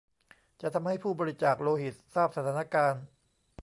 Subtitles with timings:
[0.61, 3.03] จะทำให้ผู้บริจาคโลหิตทราบสถานการณ์